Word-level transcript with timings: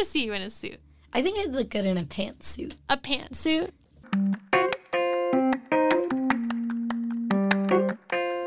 to 0.00 0.06
see 0.06 0.24
you 0.24 0.32
in 0.32 0.40
a 0.40 0.48
suit. 0.48 0.80
I 1.12 1.20
think 1.20 1.38
I'd 1.38 1.52
look 1.52 1.68
good 1.68 1.84
in 1.84 1.98
a 1.98 2.04
pantsuit. 2.04 2.74
A 2.88 2.96
pantsuit. 2.96 3.70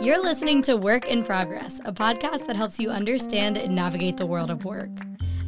You're 0.01 0.21
listening 0.21 0.63
to 0.63 0.75
Work 0.75 1.07
in 1.07 1.23
Progress, 1.23 1.79
a 1.85 1.93
podcast 1.93 2.47
that 2.47 2.55
helps 2.55 2.79
you 2.79 2.89
understand 2.89 3.57
and 3.57 3.75
navigate 3.75 4.17
the 4.17 4.25
world 4.25 4.49
of 4.49 4.65
work. 4.65 4.89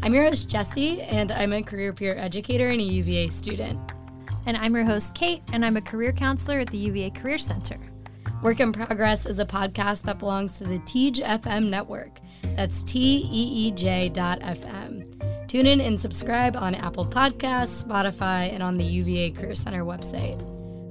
I'm 0.04 0.13
your 0.13 0.26
host, 0.26 0.47
Jesse, 0.47 1.02
and 1.02 1.31
I'm 1.31 1.54
a 1.54 1.63
career 1.63 1.92
peer 1.92 2.15
educator 2.15 2.67
and 2.67 2.79
a 2.79 2.83
UVA 2.83 3.28
student. 3.29 3.79
And 4.46 4.58
I'm 4.58 4.76
your 4.76 4.85
host, 4.85 5.15
Kate, 5.15 5.42
and 5.51 5.65
I'm 5.65 5.76
a 5.76 5.81
career 5.81 6.12
counselor 6.12 6.60
at 6.60 6.69
the 6.69 6.78
UVA 6.78 7.10
Career 7.10 7.40
Center. 7.40 7.79
Work 8.44 8.60
in 8.60 8.72
Progress 8.72 9.26
is 9.26 9.40
a 9.40 9.46
podcast 9.46 10.03
that 10.03 10.19
belongs 10.19 10.60
to 10.60 10.65
the 10.65 10.78
Teej 10.79 11.24
FM 11.24 11.69
network. 11.69 12.19
That's 12.56 12.83
T 12.83 13.28
E 13.31 13.67
E 13.67 13.72
J 13.72 14.10
dot 14.10 14.40
FM. 14.42 15.15
Tune 15.48 15.68
in 15.68 15.80
and 15.80 16.00
subscribe 16.00 16.58
on 16.58 16.73
Apple 16.73 17.05
Podcasts, 17.05 17.84
Spotify, 17.84 18.52
and 18.52 18.63
on 18.63 18.77
the 18.77 18.84
UVA 18.84 19.30
Career 19.30 19.53
Center 19.53 19.86
website. 19.86 20.41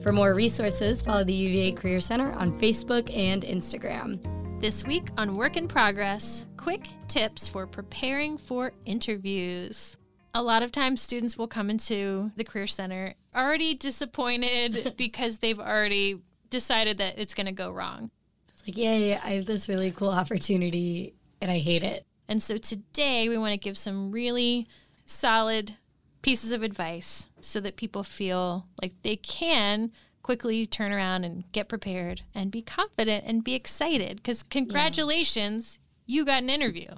For 0.01 0.12
more 0.12 0.33
resources, 0.33 1.03
follow 1.03 1.25
the 1.25 1.33
UVA 1.33 1.73
Career 1.73 2.01
Center 2.01 2.33
on 2.35 2.53
Facebook 2.61 3.15
and 3.17 3.43
Instagram. 3.43 4.21
This 4.61 4.85
week 4.85 5.09
on 5.19 5.37
Work 5.37 5.57
in 5.57 5.67
Progress, 5.67 6.47
quick 6.57 6.89
tips 7.09 7.48
for 7.48 7.67
preparing 7.67 8.39
for 8.39 8.73
interviews. 8.85 9.97
A 10.35 10.43
lot 10.43 10.62
of 10.62 10.71
times, 10.71 11.03
students 11.03 11.37
will 11.37 11.48
come 11.48 11.69
into 11.69 12.31
the 12.37 12.45
Career 12.45 12.69
Center 12.69 13.15
already 13.34 13.75
disappointed 13.75 14.95
because 14.97 15.39
they've 15.39 15.61
already 15.61 16.23
decided 16.51 16.98
that 16.98 17.19
it's 17.19 17.34
going 17.34 17.47
to 17.47 17.53
go 17.53 17.73
wrong. 17.73 18.11
It's 18.53 18.69
like, 18.69 18.79
yay, 18.79 19.17
I 19.17 19.31
have 19.31 19.47
this 19.47 19.69
really 19.69 19.91
cool 19.91 20.11
opportunity 20.11 21.15
and 21.41 21.51
I 21.51 21.59
hate 21.59 21.83
it. 21.83 22.07
And 22.28 22.42
so 22.42 22.56
today, 22.56 23.28
we 23.28 23.38
want 23.38 23.52
to 23.52 23.59
give 23.59 23.77
some 23.77 24.10
really 24.10 24.66
solid 25.06 25.77
pieces 26.23 26.52
of 26.52 26.62
advice 26.62 27.27
so 27.41 27.60
that 27.60 27.77
people 27.77 28.02
feel 28.02 28.66
like 28.81 28.92
they 29.03 29.16
can 29.16 29.92
quickly 30.22 30.64
turn 30.64 30.91
around 30.91 31.25
and 31.25 31.44
get 31.53 31.69
prepared 31.69 32.22
and 32.34 32.50
be 32.50 32.62
confident 32.62 33.25
and 33.27 33.44
be 33.44 33.55
excited. 33.55 34.16
Because 34.16 34.42
congratulations 34.42 35.78
yeah. 36.06 36.14
you 36.14 36.25
got 36.25 36.42
an 36.42 36.50
interview. 36.50 36.89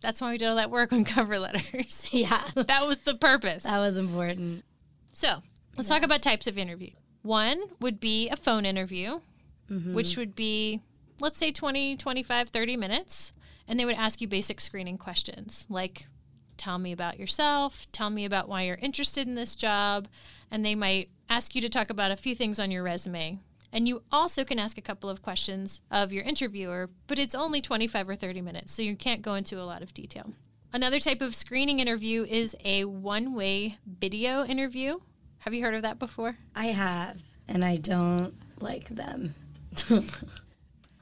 That's 0.00 0.20
why 0.20 0.30
we 0.30 0.38
did 0.38 0.46
all 0.46 0.56
that 0.56 0.70
work 0.70 0.92
on 0.92 1.04
cover 1.04 1.38
letters. 1.38 2.08
Yeah. 2.12 2.44
That 2.54 2.86
was 2.86 2.98
the 2.98 3.16
purpose. 3.16 3.64
That 3.64 3.78
was 3.78 3.98
important. 3.98 4.64
So 5.12 5.42
let's 5.76 5.90
yeah. 5.90 5.96
talk 5.96 6.04
about 6.04 6.22
types 6.22 6.46
of 6.46 6.56
interview. 6.56 6.90
One 7.22 7.60
would 7.80 7.98
be 7.98 8.28
a 8.28 8.36
phone 8.36 8.66
interview 8.66 9.20
mm-hmm. 9.70 9.94
which 9.94 10.16
would 10.16 10.34
be 10.34 10.80
let's 11.20 11.38
say 11.38 11.50
20 11.50 11.96
25 11.96 12.48
30 12.50 12.76
minutes 12.76 13.32
and 13.68 13.78
they 13.78 13.84
would 13.84 13.96
ask 13.96 14.20
you 14.20 14.28
basic 14.28 14.60
screening 14.60 14.98
questions 14.98 15.66
like 15.68 16.06
tell 16.56 16.78
me 16.78 16.92
about 16.92 17.18
yourself, 17.18 17.86
tell 17.92 18.10
me 18.10 18.24
about 18.24 18.48
why 18.48 18.62
you're 18.62 18.76
interested 18.76 19.26
in 19.26 19.34
this 19.34 19.56
job, 19.56 20.08
and 20.50 20.64
they 20.64 20.74
might 20.74 21.10
ask 21.28 21.54
you 21.54 21.60
to 21.60 21.68
talk 21.68 21.90
about 21.90 22.10
a 22.10 22.16
few 22.16 22.34
things 22.34 22.58
on 22.58 22.70
your 22.70 22.82
resume. 22.82 23.38
And 23.72 23.88
you 23.88 24.02
also 24.12 24.44
can 24.44 24.58
ask 24.58 24.78
a 24.78 24.82
couple 24.82 25.10
of 25.10 25.20
questions 25.20 25.80
of 25.90 26.12
your 26.12 26.22
interviewer, 26.22 26.90
but 27.08 27.18
it's 27.18 27.34
only 27.34 27.60
25 27.60 28.08
or 28.08 28.14
30 28.14 28.40
minutes, 28.40 28.72
so 28.72 28.82
you 28.82 28.94
can't 28.94 29.20
go 29.20 29.34
into 29.34 29.60
a 29.60 29.64
lot 29.64 29.82
of 29.82 29.92
detail. 29.92 30.32
Another 30.72 30.98
type 30.98 31.20
of 31.20 31.34
screening 31.34 31.80
interview 31.80 32.24
is 32.24 32.56
a 32.64 32.84
one 32.84 33.34
way 33.34 33.78
video 33.86 34.44
interview. 34.44 34.98
Have 35.38 35.54
you 35.54 35.62
heard 35.62 35.74
of 35.74 35.82
that 35.82 35.98
before? 35.98 36.36
I 36.54 36.66
have, 36.66 37.18
and 37.48 37.64
I 37.64 37.76
don't 37.76 38.34
like 38.60 38.88
them. 38.88 39.34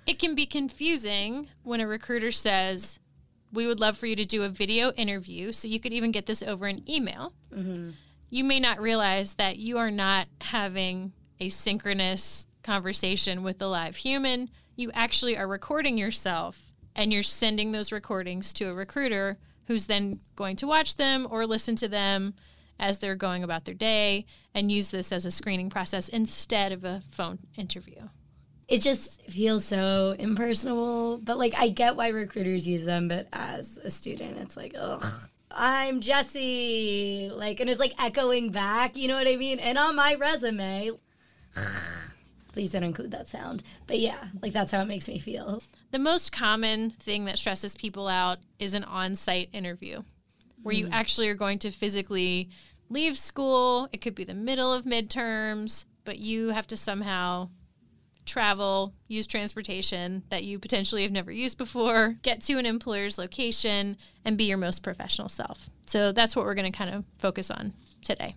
it 0.06 0.18
can 0.18 0.34
be 0.34 0.46
confusing 0.46 1.48
when 1.62 1.80
a 1.80 1.86
recruiter 1.86 2.30
says, 2.30 2.98
we 3.52 3.66
would 3.66 3.80
love 3.80 3.98
for 3.98 4.06
you 4.06 4.16
to 4.16 4.24
do 4.24 4.42
a 4.42 4.48
video 4.48 4.92
interview. 4.92 5.52
So 5.52 5.68
you 5.68 5.78
could 5.78 5.92
even 5.92 6.10
get 6.10 6.26
this 6.26 6.42
over 6.42 6.66
an 6.66 6.88
email. 6.90 7.34
Mm-hmm. 7.54 7.90
You 8.30 8.44
may 8.44 8.60
not 8.60 8.80
realize 8.80 9.34
that 9.34 9.58
you 9.58 9.78
are 9.78 9.90
not 9.90 10.26
having 10.40 11.12
a 11.38 11.50
synchronous 11.50 12.46
conversation 12.62 13.42
with 13.42 13.60
a 13.60 13.66
live 13.66 13.96
human. 13.96 14.48
You 14.74 14.90
actually 14.94 15.36
are 15.36 15.46
recording 15.46 15.98
yourself 15.98 16.72
and 16.96 17.12
you're 17.12 17.22
sending 17.22 17.72
those 17.72 17.92
recordings 17.92 18.52
to 18.54 18.70
a 18.70 18.74
recruiter 18.74 19.38
who's 19.66 19.86
then 19.86 20.20
going 20.34 20.56
to 20.56 20.66
watch 20.66 20.96
them 20.96 21.26
or 21.30 21.46
listen 21.46 21.76
to 21.76 21.88
them 21.88 22.34
as 22.78 22.98
they're 22.98 23.14
going 23.14 23.44
about 23.44 23.64
their 23.64 23.74
day 23.74 24.24
and 24.54 24.72
use 24.72 24.90
this 24.90 25.12
as 25.12 25.24
a 25.24 25.30
screening 25.30 25.70
process 25.70 26.08
instead 26.08 26.72
of 26.72 26.84
a 26.84 27.02
phone 27.10 27.38
interview 27.56 28.08
it 28.68 28.80
just 28.80 29.22
feels 29.30 29.64
so 29.64 30.14
impersonal. 30.18 31.18
But 31.18 31.38
like, 31.38 31.54
I 31.56 31.68
get 31.68 31.96
why 31.96 32.08
recruiters 32.08 32.66
use 32.66 32.84
them, 32.84 33.08
but 33.08 33.28
as 33.32 33.78
a 33.78 33.90
student, 33.90 34.38
it's 34.38 34.56
like, 34.56 34.74
ugh. 34.78 35.04
I'm 35.54 36.00
Jesse, 36.00 37.30
like, 37.34 37.60
and 37.60 37.68
it's 37.68 37.78
like 37.78 37.94
echoing 38.02 38.50
back, 38.50 38.96
you 38.96 39.06
know 39.06 39.16
what 39.16 39.28
I 39.28 39.36
mean? 39.36 39.58
And 39.58 39.76
on 39.76 39.94
my 39.94 40.14
resume, 40.14 40.92
please 42.52 42.72
don't 42.72 42.82
include 42.82 43.10
that 43.10 43.28
sound. 43.28 43.62
But 43.86 43.98
yeah, 43.98 44.28
like 44.40 44.52
that's 44.52 44.72
how 44.72 44.80
it 44.80 44.86
makes 44.86 45.08
me 45.08 45.18
feel. 45.18 45.62
The 45.90 45.98
most 45.98 46.32
common 46.32 46.90
thing 46.90 47.26
that 47.26 47.38
stresses 47.38 47.76
people 47.76 48.08
out 48.08 48.38
is 48.58 48.74
an 48.74 48.84
on 48.84 49.14
site 49.14 49.50
interview 49.52 50.02
where 50.62 50.74
you 50.74 50.86
hmm. 50.86 50.92
actually 50.92 51.28
are 51.28 51.34
going 51.34 51.58
to 51.60 51.70
physically 51.70 52.48
leave 52.88 53.16
school. 53.16 53.88
It 53.92 54.00
could 54.00 54.14
be 54.14 54.24
the 54.24 54.34
middle 54.34 54.72
of 54.72 54.84
midterms, 54.84 55.84
but 56.04 56.18
you 56.18 56.48
have 56.48 56.66
to 56.68 56.76
somehow 56.76 57.50
travel, 58.24 58.94
use 59.08 59.26
transportation 59.26 60.22
that 60.28 60.44
you 60.44 60.58
potentially 60.58 61.02
have 61.02 61.12
never 61.12 61.32
used 61.32 61.58
before, 61.58 62.16
get 62.22 62.40
to 62.42 62.58
an 62.58 62.66
employer's 62.66 63.18
location, 63.18 63.96
and 64.24 64.38
be 64.38 64.44
your 64.44 64.58
most 64.58 64.82
professional 64.82 65.28
self. 65.28 65.70
So 65.86 66.12
that's 66.12 66.36
what 66.36 66.44
we're 66.44 66.54
going 66.54 66.70
to 66.70 66.76
kind 66.76 66.94
of 66.94 67.04
focus 67.18 67.50
on 67.50 67.72
today. 68.04 68.36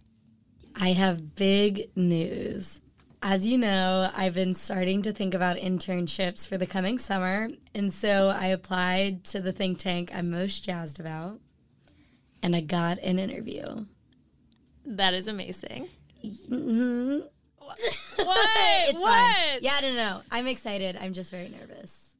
I 0.76 0.94
have 0.94 1.36
big 1.36 1.90
news. 1.96 2.82
As 3.22 3.48
you 3.48 3.58
know, 3.58 4.12
I've 4.14 4.36
been 4.36 4.54
starting 4.54 5.02
to 5.04 5.14
think 5.14 5.34
about 5.34 5.58
internships 5.58 6.48
for 6.48 6.58
the 6.58 6.68
coming 6.68 6.98
summer. 6.98 7.50
And 7.74 7.92
so 7.92 8.30
I 8.30 8.48
applied 8.48 9.24
to 9.26 9.42
the 9.42 9.52
think 9.52 9.80
tank 9.80 10.12
I'm 10.14 10.30
most 10.30 10.64
jazzed 10.64 11.00
about, 11.00 11.40
and 12.44 12.56
I 12.56 12.62
got 12.62 13.00
an 13.00 13.18
interview. 13.18 13.86
That 14.86 15.14
is 15.14 15.28
amazing. 15.28 15.88
Mm-hmm. 16.24 17.22
What? 18.26 18.90
it's 18.90 19.02
what? 19.02 19.36
fine. 19.36 19.60
Yeah, 19.62 19.80
no, 19.82 19.94
no. 19.94 20.22
I'm 20.32 20.48
excited. 20.48 20.98
I'm 21.00 21.14
just 21.14 21.32
very 21.32 21.50
nervous. 21.50 22.18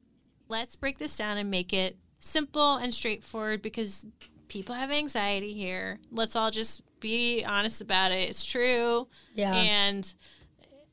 Let's 0.48 0.76
break 0.76 0.98
this 0.98 1.16
down 1.16 1.38
and 1.38 1.50
make 1.50 1.72
it 1.72 1.96
simple 2.20 2.76
and 2.76 2.94
straightforward 2.94 3.62
because 3.62 4.06
people 4.48 4.74
have 4.74 4.90
anxiety 4.90 5.54
here. 5.54 5.98
Let's 6.10 6.36
all 6.36 6.50
just 6.50 6.82
be 7.00 7.44
honest 7.44 7.80
about 7.80 8.12
it. 8.12 8.28
It's 8.28 8.44
true. 8.44 9.08
Yeah. 9.34 9.54
And 9.54 10.12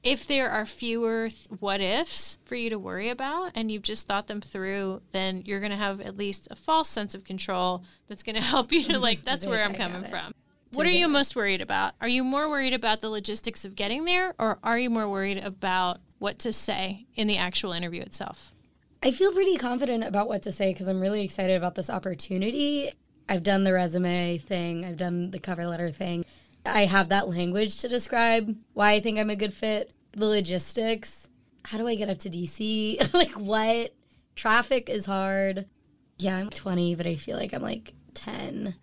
if 0.04 0.28
there 0.28 0.50
are 0.50 0.66
fewer 0.66 1.30
th- 1.30 1.48
what 1.60 1.80
ifs 1.80 2.38
for 2.46 2.56
you 2.56 2.70
to 2.70 2.78
worry 2.78 3.10
about 3.10 3.52
and 3.56 3.72
you've 3.72 3.84
just 3.84 4.06
thought 4.06 4.28
them 4.28 4.42
through, 4.42 5.02
then 5.12 5.44
you're 5.46 5.60
going 5.60 5.72
to 5.72 5.78
have 5.78 6.02
at 6.02 6.18
least 6.18 6.48
a 6.52 6.56
false 6.56 6.90
sense 6.90 7.16
of 7.16 7.24
control 7.24 7.84
that's 8.08 8.24
going 8.24 8.36
to 8.42 8.42
help 8.42 8.72
you 8.72 8.84
to 8.84 9.00
like, 9.00 9.22
that's 9.24 9.46
where 9.46 9.64
I'm 9.64 9.76
coming 9.76 10.04
from. 10.04 10.34
What 10.74 10.88
are 10.88 10.92
you 10.92 11.08
most 11.08 11.36
worried 11.36 11.62
about? 11.62 11.94
Are 12.02 12.08
you 12.08 12.24
more 12.24 12.50
worried 12.50 12.74
about 12.74 13.02
the 13.02 13.10
logistics 13.10 13.64
of 13.64 13.76
getting 13.76 14.06
there, 14.06 14.34
or 14.40 14.58
are 14.64 14.78
you 14.78 14.90
more 14.90 15.08
worried 15.08 15.38
about 15.38 16.00
what 16.18 16.40
to 16.40 16.52
say 16.52 17.06
in 17.16 17.28
the 17.28 17.38
actual 17.38 17.74
interview 17.74 18.02
itself? 18.02 18.54
I 19.04 19.12
feel 19.12 19.34
pretty 19.34 19.58
confident 19.58 20.04
about 20.04 20.28
what 20.28 20.42
to 20.44 20.52
say 20.52 20.72
because 20.72 20.88
I'm 20.88 21.02
really 21.02 21.24
excited 21.24 21.56
about 21.56 21.76
this 21.76 21.90
opportunity. 21.90 22.92
I've 23.30 23.44
done 23.44 23.64
the 23.66 23.74
resume 23.74 24.38
thing, 24.38 24.84
I've 24.86 24.98
done 24.98 25.32
the 25.32 25.40
cover 25.40 25.68
letter 25.68 25.90
thing. 25.90 26.26
I 26.66 26.86
have 26.86 27.10
that 27.10 27.28
language 27.28 27.78
to 27.82 27.88
describe 27.88 28.56
why 28.74 28.94
I 28.94 29.00
think 29.00 29.20
I'm 29.20 29.30
a 29.30 29.36
good 29.36 29.54
fit. 29.54 29.92
The 30.14 30.26
logistics. 30.26 31.30
How 31.66 31.78
do 31.78 31.88
I 31.88 31.96
get 31.96 32.10
up 32.10 32.20
to 32.20 32.30
DC? 32.30 33.14
like, 33.14 33.32
what? 33.32 33.94
Traffic 34.36 34.90
is 34.90 35.06
hard. 35.06 35.66
Yeah, 36.18 36.38
I'm 36.38 36.50
20, 36.50 36.96
but 36.96 37.06
I 37.06 37.16
feel 37.16 37.38
like 37.38 37.54
I'm 37.54 37.62
like 37.62 37.94
10. 38.14 38.76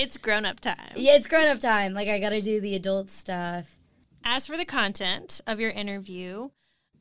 It's 0.00 0.16
grown 0.16 0.46
up 0.46 0.60
time. 0.60 0.94
Yeah, 0.96 1.16
it's 1.16 1.26
grown 1.26 1.46
up 1.46 1.60
time. 1.60 1.92
Like 1.92 2.08
I 2.08 2.18
got 2.18 2.30
to 2.30 2.40
do 2.40 2.58
the 2.58 2.74
adult 2.74 3.10
stuff. 3.10 3.78
As 4.24 4.46
for 4.46 4.56
the 4.56 4.64
content 4.64 5.42
of 5.46 5.60
your 5.60 5.70
interview, 5.70 6.48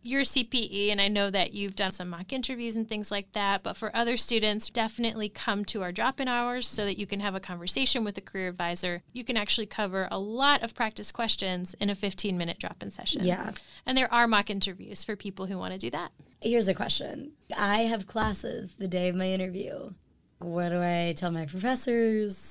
you're 0.02 0.24
CPE, 0.24 0.92
and 0.92 1.00
I 1.00 1.08
know 1.08 1.30
that 1.30 1.54
you've 1.54 1.78
done 1.78 1.92
some 1.92 2.10
mock 2.10 2.34
interviews 2.34 2.76
and 2.76 2.90
things 2.90 3.10
like 3.10 3.32
that. 3.32 3.64
But 3.64 3.78
for 3.78 3.96
other 3.96 4.18
students, 4.18 4.70
definitely 4.70 5.30
come 5.30 5.64
to 5.66 5.82
our 5.82 5.94
drop 5.94 6.20
in 6.20 6.28
hours 6.28 6.68
so 6.68 6.84
that 6.84 7.00
you 7.00 7.06
can 7.06 7.22
have 7.22 7.36
a 7.36 7.40
conversation 7.40 8.04
with 8.04 8.18
a 8.18 8.22
career 8.22 8.50
advisor. 8.50 9.02
You 9.14 9.24
can 9.24 9.38
actually 9.38 9.68
cover 9.68 10.10
a 10.12 10.20
lot 10.20 10.62
of 10.62 10.76
practice 10.76 11.10
questions 11.10 11.76
in 11.80 11.90
a 11.90 11.96
15 11.96 12.38
minute 12.38 12.60
drop 12.60 12.84
in 12.84 12.92
session. 12.92 13.26
Yeah. 13.26 13.52
And 13.86 13.98
there 13.98 14.14
are 14.14 14.28
mock 14.28 14.50
interviews 14.50 15.06
for 15.06 15.16
people 15.16 15.46
who 15.46 15.58
want 15.58 15.72
to 15.72 15.80
do 15.80 15.90
that. 15.92 16.12
Here's 16.42 16.68
a 16.68 16.74
question 16.74 17.32
I 17.56 17.84
have 17.84 18.08
classes 18.08 18.76
the 18.76 18.90
day 18.90 19.08
of 19.08 19.16
my 19.16 19.30
interview. 19.30 19.92
What 20.40 20.70
do 20.70 20.82
I 20.82 21.14
tell 21.18 21.32
my 21.32 21.46
professors? 21.46 22.49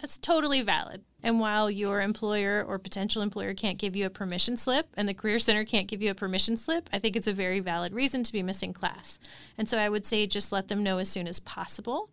That's 0.00 0.18
totally 0.18 0.62
valid. 0.62 1.02
And 1.22 1.40
while 1.40 1.70
your 1.70 2.00
employer 2.00 2.64
or 2.66 2.78
potential 2.78 3.20
employer 3.20 3.52
can't 3.52 3.78
give 3.78 3.94
you 3.94 4.06
a 4.06 4.10
permission 4.10 4.56
slip 4.56 4.88
and 4.94 5.06
the 5.08 5.14
Career 5.14 5.38
Center 5.38 5.64
can't 5.64 5.86
give 5.86 6.00
you 6.00 6.10
a 6.10 6.14
permission 6.14 6.56
slip, 6.56 6.88
I 6.92 6.98
think 6.98 7.16
it's 7.16 7.26
a 7.26 7.32
very 7.32 7.60
valid 7.60 7.92
reason 7.92 8.22
to 8.24 8.32
be 8.32 8.42
missing 8.42 8.72
class. 8.72 9.18
And 9.58 9.68
so 9.68 9.76
I 9.76 9.88
would 9.88 10.06
say 10.06 10.26
just 10.26 10.52
let 10.52 10.68
them 10.68 10.82
know 10.82 10.98
as 10.98 11.08
soon 11.08 11.28
as 11.28 11.40
possible. 11.40 12.10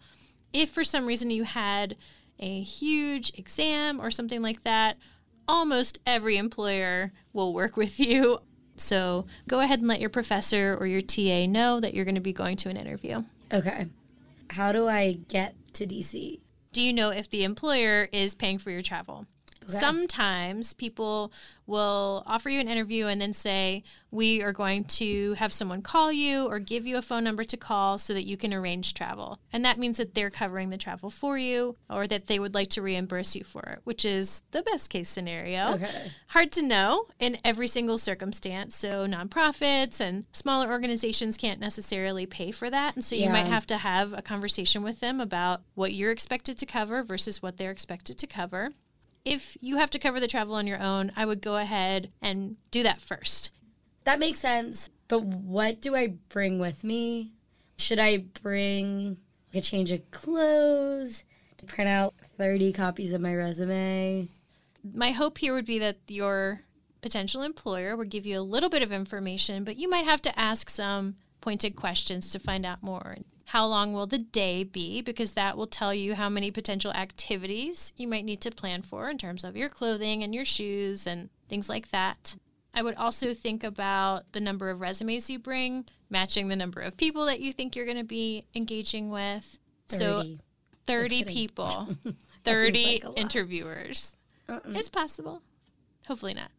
If 0.51 0.69
for 0.69 0.83
some 0.83 1.05
reason 1.05 1.29
you 1.29 1.43
had 1.43 1.95
a 2.39 2.61
huge 2.61 3.31
exam 3.37 4.01
or 4.01 4.11
something 4.11 4.41
like 4.41 4.63
that, 4.63 4.97
almost 5.47 5.99
every 6.05 6.35
employer 6.37 7.13
will 7.31 7.53
work 7.53 7.77
with 7.77 7.99
you. 8.01 8.39
So 8.75 9.25
go 9.47 9.61
ahead 9.61 9.79
and 9.79 9.87
let 9.87 10.01
your 10.01 10.09
professor 10.09 10.77
or 10.79 10.85
your 10.85 11.01
TA 11.01 11.45
know 11.47 11.79
that 11.79 11.93
you're 11.93 12.05
going 12.05 12.15
to 12.15 12.21
be 12.21 12.33
going 12.33 12.57
to 12.57 12.69
an 12.69 12.77
interview. 12.77 13.23
Okay. 13.53 13.87
How 14.49 14.71
do 14.71 14.87
I 14.87 15.13
get 15.27 15.55
to 15.73 15.87
DC? 15.87 16.39
Do 16.71 16.81
you 16.81 16.93
know 16.93 17.09
if 17.09 17.29
the 17.29 17.43
employer 17.43 18.07
is 18.11 18.35
paying 18.35 18.57
for 18.57 18.71
your 18.71 18.81
travel? 18.81 19.25
Okay. 19.69 19.77
Sometimes 19.79 20.73
people 20.73 21.31
will 21.65 22.23
offer 22.25 22.49
you 22.49 22.59
an 22.61 22.67
interview 22.69 23.07
and 23.07 23.19
then 23.19 23.33
say, 23.33 23.83
We 24.09 24.41
are 24.41 24.53
going 24.53 24.85
to 24.85 25.33
have 25.33 25.51
someone 25.51 25.81
call 25.81 26.11
you 26.13 26.45
or 26.47 26.59
give 26.59 26.87
you 26.87 26.97
a 26.97 27.01
phone 27.01 27.23
number 27.25 27.43
to 27.43 27.57
call 27.57 27.97
so 27.97 28.13
that 28.13 28.25
you 28.25 28.37
can 28.37 28.53
arrange 28.53 28.93
travel. 28.93 29.39
And 29.51 29.65
that 29.65 29.77
means 29.77 29.97
that 29.97 30.15
they're 30.15 30.29
covering 30.29 30.69
the 30.69 30.77
travel 30.77 31.09
for 31.09 31.37
you 31.37 31.75
or 31.89 32.07
that 32.07 32.27
they 32.27 32.39
would 32.39 32.53
like 32.53 32.69
to 32.69 32.81
reimburse 32.81 33.35
you 33.35 33.43
for 33.43 33.61
it, 33.63 33.79
which 33.83 34.05
is 34.05 34.41
the 34.51 34.61
best 34.63 34.89
case 34.89 35.09
scenario. 35.09 35.73
Okay. 35.73 36.11
Hard 36.27 36.51
to 36.53 36.61
know 36.61 37.05
in 37.19 37.37
every 37.43 37.67
single 37.67 37.97
circumstance. 37.97 38.75
So, 38.77 39.05
nonprofits 39.05 39.99
and 39.99 40.25
smaller 40.31 40.69
organizations 40.71 41.35
can't 41.35 41.59
necessarily 41.59 42.25
pay 42.25 42.51
for 42.51 42.69
that. 42.69 42.95
And 42.95 43.03
so, 43.03 43.15
you 43.15 43.23
Yeah. 43.23 43.33
might 43.33 43.47
have 43.47 43.67
to 43.67 43.77
have 43.77 44.13
a 44.13 44.21
conversation 44.21 44.83
with 44.83 45.01
them 45.01 45.19
about 45.19 45.63
what 45.75 45.93
you're 45.93 46.11
expected 46.11 46.57
to 46.59 46.65
cover 46.65 47.03
versus 47.03 47.41
what 47.41 47.57
they're 47.57 47.71
expected 47.71 48.17
to 48.19 48.27
cover. 48.27 48.71
If 49.27 49.57
you 49.59 49.75
have 49.75 49.89
to 49.89 49.99
cover 49.99 50.21
the 50.21 50.27
travel 50.27 50.55
on 50.55 50.67
your 50.67 50.81
own, 50.81 51.11
I 51.17 51.25
would 51.25 51.41
go 51.41 51.57
ahead 51.57 52.11
and 52.21 52.55
do 52.71 52.81
that 52.83 53.01
first. 53.01 53.51
That 54.05 54.19
makes 54.19 54.39
sense. 54.39 54.89
But 55.09 55.23
what 55.23 55.81
do 55.81 55.97
I 55.97 56.15
bring 56.29 56.59
with 56.59 56.85
me? 56.85 57.33
Should 57.77 57.99
I 57.99 58.19
bring 58.41 59.17
a 59.53 59.59
change 59.59 59.91
of 59.91 60.09
clothes? 60.11 61.25
To 61.57 61.65
print 61.65 61.89
out 61.89 62.13
30 62.37 62.71
copies 62.71 63.11
of 63.11 63.19
my 63.19 63.35
resume? 63.35 64.29
My 64.93 65.11
hope 65.11 65.39
here 65.39 65.53
would 65.53 65.65
be 65.65 65.79
that 65.79 65.97
your 66.07 66.61
potential 67.01 67.41
employer 67.41 67.97
would 67.97 68.09
give 68.09 68.25
you 68.25 68.39
a 68.39 68.41
little 68.41 68.69
bit 68.69 68.81
of 68.81 68.93
information, 68.93 69.65
but 69.65 69.75
you 69.75 69.89
might 69.89 70.05
have 70.05 70.21
to 70.21 70.39
ask 70.39 70.69
some 70.69 71.17
pointed 71.41 71.75
questions 71.75 72.31
to 72.31 72.39
find 72.39 72.65
out 72.65 72.81
more. 72.81 73.17
How 73.51 73.65
long 73.65 73.93
will 73.93 74.07
the 74.07 74.17
day 74.17 74.65
be? 74.65 75.01
Because 75.01 75.31
that 75.33 75.55
will 75.55 75.67
tell 75.67 75.93
you 75.93 76.15
how 76.15 76.27
many 76.27 76.51
potential 76.51 76.91
activities 76.91 77.93
you 77.95 78.05
might 78.05 78.25
need 78.25 78.41
to 78.41 78.51
plan 78.51 78.81
for 78.81 79.09
in 79.09 79.17
terms 79.17 79.45
of 79.45 79.55
your 79.55 79.69
clothing 79.69 80.21
and 80.21 80.35
your 80.35 80.43
shoes 80.43 81.07
and 81.07 81.29
things 81.47 81.69
like 81.69 81.89
that. 81.91 82.35
I 82.73 82.81
would 82.83 82.95
also 82.95 83.33
think 83.33 83.63
about 83.63 84.31
the 84.33 84.41
number 84.41 84.69
of 84.69 84.81
resumes 84.81 85.29
you 85.29 85.39
bring, 85.39 85.85
matching 86.09 86.49
the 86.49 86.57
number 86.57 86.81
of 86.81 86.97
people 86.97 87.25
that 87.27 87.39
you 87.39 87.53
think 87.53 87.75
you're 87.75 87.85
going 87.85 87.97
to 87.97 88.03
be 88.03 88.43
engaging 88.53 89.09
with. 89.11 89.59
So 89.87 90.23
30. 90.85 91.07
30 91.21 91.23
people, 91.23 91.87
30 92.43 92.85
like 92.85 93.03
lot. 93.03 93.09
Uh-uh. 93.11 93.21
interviewers. 93.21 94.15
It's 94.49 94.89
possible. 94.89 95.41
Hopefully 96.05 96.33
not. 96.33 96.51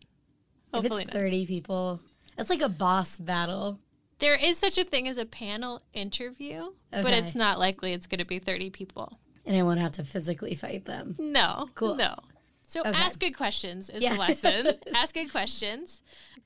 If 0.73 0.82
Hopefully 0.82 1.02
it's 1.02 1.12
not. 1.12 1.20
30 1.20 1.46
people, 1.46 2.00
it's 2.38 2.49
like 2.50 2.62
a 2.62 2.69
boss 2.70 3.19
battle. 3.19 3.79
There 4.19 4.35
is 4.35 4.59
such 4.59 4.79
a 4.79 4.85
thing 4.85 5.06
as 5.09 5.17
a 5.19 5.25
panel 5.25 5.82
interview, 5.93 6.70
but 6.91 7.12
it's 7.15 7.35
not 7.35 7.59
likely 7.59 7.93
it's 7.93 8.06
going 8.06 8.19
to 8.19 8.25
be 8.25 8.38
30 8.38 8.70
people. 8.70 9.19
And 9.47 9.56
I 9.56 9.62
won't 9.62 9.81
have 9.81 9.93
to 9.93 10.05
physically 10.05 10.55
fight 10.55 10.85
them. 10.85 11.15
No. 11.19 11.69
Cool. 11.75 11.94
No. 11.97 12.17
So 12.67 12.81
Okay. 12.81 12.91
ask 12.91 13.19
good 13.20 13.37
questions 13.37 13.88
is 13.88 14.03
Yeah. 14.03 14.15
the 14.15 14.19
lesson. 14.19 14.67
ask 14.94 15.15
good 15.15 15.31
questions. 15.31 16.03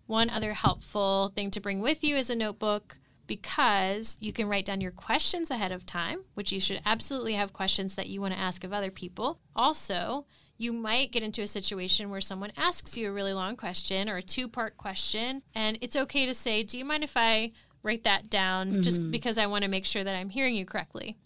One 0.07 0.31
other 0.31 0.53
helpful 0.55 1.33
thing 1.35 1.51
to 1.53 1.61
bring 1.61 1.81
with 1.81 2.05
you 2.05 2.15
is 2.17 2.31
a 2.31 2.37
notebook 2.37 2.99
because 3.27 4.19
you 4.21 4.33
can 4.33 4.47
write 4.49 4.65
down 4.67 4.81
your 4.81 4.91
questions 4.93 5.51
ahead 5.51 5.73
of 5.73 5.87
time, 5.87 6.25
which 6.35 6.53
you 6.53 6.61
should 6.61 6.81
absolutely 6.85 7.33
have 7.35 7.53
questions 7.53 7.95
that 7.95 8.09
you 8.09 8.21
want 8.21 8.35
to 8.35 8.39
ask 8.41 8.63
of 8.63 8.73
other 8.73 8.91
people. 8.91 9.41
Also, 9.57 10.27
you 10.63 10.73
might 10.73 11.11
get 11.11 11.25
into 11.25 11.43
a 11.43 11.47
situation 11.47 12.09
where 12.09 12.21
someone 12.21 12.53
asks 12.57 12.97
you 12.97 13.09
a 13.09 13.13
really 13.13 13.33
long 13.33 13.57
question 13.57 14.09
or 14.09 14.17
a 14.17 14.23
two 14.23 14.47
part 14.47 14.77
question, 14.77 15.43
and 15.55 15.77
it's 15.81 15.97
okay 15.97 16.25
to 16.25 16.35
say, 16.35 16.63
Do 16.63 16.79
you 16.79 16.85
mind 16.85 17.03
if 17.03 17.17
I 17.17 17.51
write 17.83 18.05
that 18.05 18.31
down 18.31 18.83
just 18.83 19.01
mm-hmm. 19.01 19.11
because 19.11 19.39
I 19.39 19.47
want 19.47 19.65
to 19.65 19.71
make 19.71 19.85
sure 19.85 20.05
that 20.05 20.15
I'm 20.15 20.31
hearing 20.31 20.55
you 20.55 20.65
correctly? 20.65 21.17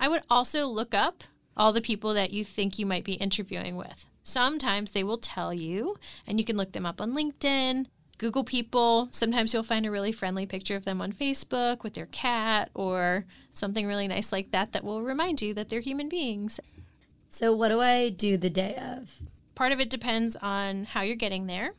I 0.00 0.08
would 0.08 0.22
also 0.28 0.66
look 0.66 0.92
up 0.92 1.22
all 1.56 1.72
the 1.72 1.80
people 1.80 2.14
that 2.14 2.32
you 2.32 2.44
think 2.44 2.78
you 2.78 2.86
might 2.86 3.04
be 3.04 3.12
interviewing 3.14 3.76
with. 3.76 4.06
Sometimes 4.24 4.90
they 4.90 5.04
will 5.04 5.18
tell 5.18 5.54
you, 5.54 5.96
and 6.26 6.38
you 6.40 6.44
can 6.44 6.56
look 6.56 6.72
them 6.72 6.86
up 6.86 7.00
on 7.00 7.14
LinkedIn, 7.14 7.86
Google 8.18 8.44
people. 8.44 9.08
Sometimes 9.12 9.54
you'll 9.54 9.62
find 9.62 9.86
a 9.86 9.90
really 9.90 10.12
friendly 10.12 10.46
picture 10.46 10.76
of 10.76 10.84
them 10.84 11.00
on 11.00 11.12
Facebook 11.12 11.82
with 11.82 11.94
their 11.94 12.06
cat 12.06 12.70
or 12.74 13.24
something 13.52 13.86
really 13.86 14.08
nice 14.08 14.32
like 14.32 14.50
that 14.50 14.72
that 14.72 14.84
will 14.84 15.02
remind 15.02 15.42
you 15.42 15.54
that 15.54 15.68
they're 15.68 15.80
human 15.80 16.08
beings. 16.08 16.60
So, 17.32 17.54
what 17.54 17.68
do 17.68 17.80
I 17.80 18.08
do 18.08 18.36
the 18.36 18.50
day 18.50 18.74
of? 18.74 19.22
Part 19.54 19.70
of 19.70 19.78
it 19.78 19.88
depends 19.88 20.34
on 20.42 20.84
how 20.84 21.02
you're 21.02 21.14
getting 21.14 21.46
there. 21.46 21.74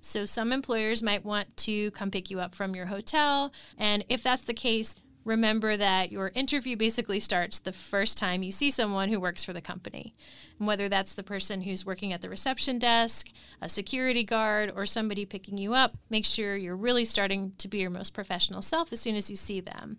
So, 0.00 0.24
some 0.24 0.52
employers 0.52 1.02
might 1.02 1.22
want 1.22 1.54
to 1.58 1.90
come 1.90 2.10
pick 2.10 2.30
you 2.30 2.40
up 2.40 2.54
from 2.54 2.74
your 2.74 2.86
hotel. 2.86 3.52
And 3.76 4.06
if 4.08 4.22
that's 4.22 4.42
the 4.42 4.54
case, 4.54 4.94
remember 5.22 5.76
that 5.76 6.10
your 6.10 6.32
interview 6.34 6.78
basically 6.78 7.20
starts 7.20 7.58
the 7.58 7.72
first 7.72 8.16
time 8.16 8.42
you 8.42 8.50
see 8.50 8.70
someone 8.70 9.10
who 9.10 9.20
works 9.20 9.44
for 9.44 9.52
the 9.52 9.60
company. 9.60 10.14
And 10.58 10.66
whether 10.66 10.88
that's 10.88 11.12
the 11.12 11.22
person 11.22 11.60
who's 11.60 11.84
working 11.84 12.14
at 12.14 12.22
the 12.22 12.30
reception 12.30 12.78
desk, 12.78 13.32
a 13.60 13.68
security 13.68 14.24
guard, 14.24 14.72
or 14.74 14.86
somebody 14.86 15.26
picking 15.26 15.58
you 15.58 15.74
up, 15.74 15.98
make 16.08 16.24
sure 16.24 16.56
you're 16.56 16.74
really 16.74 17.04
starting 17.04 17.52
to 17.58 17.68
be 17.68 17.78
your 17.78 17.90
most 17.90 18.14
professional 18.14 18.62
self 18.62 18.94
as 18.94 19.00
soon 19.00 19.14
as 19.14 19.28
you 19.28 19.36
see 19.36 19.60
them 19.60 19.98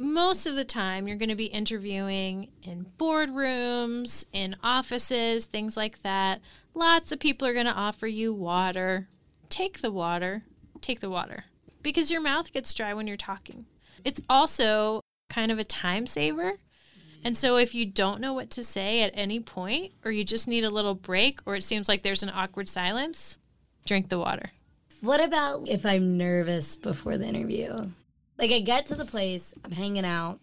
most 0.00 0.46
of 0.46 0.56
the 0.56 0.64
time 0.64 1.06
you're 1.06 1.16
going 1.16 1.28
to 1.28 1.34
be 1.34 1.46
interviewing 1.46 2.48
in 2.62 2.86
boardrooms, 2.98 4.24
in 4.32 4.56
offices, 4.62 5.46
things 5.46 5.76
like 5.76 6.02
that. 6.02 6.40
Lots 6.74 7.12
of 7.12 7.20
people 7.20 7.46
are 7.46 7.52
going 7.52 7.66
to 7.66 7.72
offer 7.72 8.06
you 8.06 8.32
water. 8.32 9.08
Take 9.48 9.80
the 9.80 9.92
water. 9.92 10.44
Take 10.80 11.00
the 11.00 11.10
water. 11.10 11.44
Because 11.82 12.10
your 12.10 12.20
mouth 12.20 12.52
gets 12.52 12.74
dry 12.74 12.94
when 12.94 13.06
you're 13.06 13.16
talking. 13.16 13.66
It's 14.04 14.20
also 14.28 15.02
kind 15.28 15.52
of 15.52 15.58
a 15.58 15.64
time 15.64 16.06
saver. 16.06 16.54
And 17.22 17.36
so 17.36 17.56
if 17.56 17.74
you 17.74 17.84
don't 17.84 18.20
know 18.20 18.32
what 18.32 18.50
to 18.50 18.64
say 18.64 19.02
at 19.02 19.12
any 19.14 19.40
point, 19.40 19.92
or 20.04 20.10
you 20.10 20.24
just 20.24 20.48
need 20.48 20.64
a 20.64 20.70
little 20.70 20.94
break, 20.94 21.40
or 21.44 21.54
it 21.54 21.64
seems 21.64 21.88
like 21.88 22.02
there's 22.02 22.22
an 22.22 22.30
awkward 22.30 22.68
silence, 22.68 23.36
drink 23.84 24.08
the 24.08 24.18
water. 24.18 24.50
What 25.02 25.20
about 25.20 25.68
if 25.68 25.84
I'm 25.84 26.16
nervous 26.16 26.76
before 26.76 27.18
the 27.18 27.26
interview? 27.26 27.76
Like, 28.40 28.50
I 28.52 28.60
get 28.60 28.86
to 28.86 28.94
the 28.94 29.04
place, 29.04 29.52
I'm 29.64 29.72
hanging 29.72 30.04
out, 30.04 30.40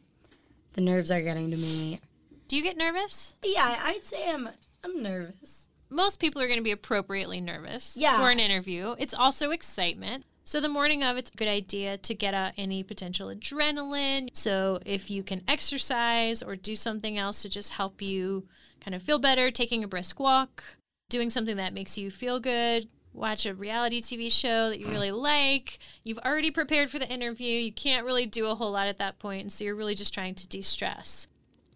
the 0.74 0.82
nerves 0.82 1.10
are 1.12 1.22
getting 1.22 1.50
to 1.52 1.58
me. 1.58 2.00
Do 2.48 2.56
you 2.56 2.64
get 2.64 2.78
nervous? 2.78 3.36
Yeah, 3.44 3.80
I'd 3.84 4.06
say 4.06 4.30
I'm 4.30 4.50
I'm 4.84 5.02
nervous. 5.02 5.68
most 5.90 6.20
people 6.20 6.42
are 6.42 6.48
going 6.48 6.60
to 6.60 6.64
be 6.64 6.72
appropriately 6.72 7.42
nervous 7.42 7.98
Yeah. 7.98 8.18
for 8.20 8.30
an 8.30 8.40
interview. 8.40 8.96
It's 9.00 9.14
also 9.14 9.52
excitement. 9.52 10.26
So 10.44 10.62
the 10.62 10.70
morning 10.70 11.04
of, 11.04 11.18
it's 11.18 11.32
a 11.32 11.36
good 11.36 11.48
idea 11.50 11.98
to 11.98 12.14
get 12.14 12.34
out 12.34 12.54
any 12.58 12.82
potential 12.84 13.28
adrenaline. 13.30 14.30
So 14.34 14.80
if 14.86 15.10
you 15.12 15.24
can 15.24 15.42
exercise 15.48 16.42
or 16.42 16.56
do 16.56 16.74
something 16.76 17.18
else 17.18 17.42
to 17.42 17.50
just 17.50 17.72
help 17.74 18.02
you 18.02 18.48
kind 18.80 18.96
of 18.96 19.02
feel 19.04 19.20
better, 19.20 19.52
taking 19.52 19.84
a 19.84 19.88
brisk 19.90 20.20
walk, 20.22 20.64
doing 21.10 21.30
something 21.30 21.58
that 21.58 21.74
makes 21.74 21.98
you 21.98 22.10
feel 22.12 22.40
good, 22.40 22.88
watch 23.18 23.46
a 23.46 23.54
reality 23.54 24.00
TV 24.02 24.32
show 24.32 24.70
that 24.70 24.80
you 24.80 24.88
really 24.88 25.12
like. 25.12 25.80
You've 26.04 26.20
already 26.20 26.52
prepared 26.52 26.90
for 26.90 27.00
the 27.00 27.08
interview. 27.10 27.60
You 27.60 27.72
can't 27.72 28.06
really 28.06 28.26
do 28.26 28.48
a 28.48 28.56
whole 28.56 28.72
lot 28.72 28.88
at 28.88 29.00
that 29.00 29.20
point, 29.20 29.42
and 29.42 29.52
so 29.52 29.64
you're 29.64 29.76
really 29.76 29.96
just 29.96 30.14
trying 30.14 30.36
to 30.36 30.48
de-stress. 30.48 31.28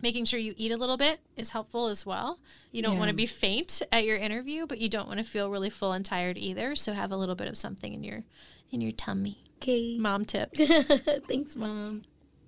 Making 0.02 0.26
sure 0.26 0.40
you 0.40 0.54
eat 0.58 0.72
a 0.72 0.78
little 0.78 0.98
bit 0.98 1.20
is 1.36 1.52
helpful 1.52 1.88
as 1.88 2.06
well. 2.06 2.40
You 2.72 2.82
don't 2.82 2.94
Yeah. 2.94 3.00
want 3.00 3.10
to 3.10 3.16
be 3.16 3.26
faint 3.28 3.82
at 3.92 4.04
your 4.06 4.18
interview, 4.18 4.66
but 4.66 4.80
you 4.80 4.90
don't 4.90 5.08
want 5.08 5.20
to 5.20 5.24
feel 5.24 5.50
really 5.50 5.70
full 5.70 5.92
and 5.92 6.04
tired 6.06 6.38
either. 6.38 6.76
So 6.76 6.94
have 6.94 7.12
a 7.12 7.18
little 7.18 7.36
bit 7.36 7.48
of 7.48 7.58
something 7.58 7.94
in 7.94 8.04
your 8.04 8.24
in 8.72 8.82
your 8.82 8.92
tummy. 8.94 9.44
Okay. 9.58 9.98
Mom 10.00 10.26
tips. 10.26 10.60
Thanks, 11.28 11.56
mom. 11.56 12.04